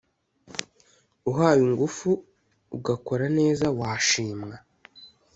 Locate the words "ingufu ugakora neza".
1.69-3.65